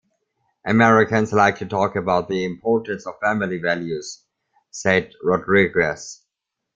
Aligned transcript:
"Americans 0.65 1.31
like 1.31 1.59
to 1.59 1.65
talk 1.67 1.95
about 1.95 2.27
the 2.27 2.43
importance 2.43 3.05
of 3.05 3.19
family 3.19 3.59
values," 3.59 4.23
said 4.71 5.13
Rodriguez. 5.23 6.23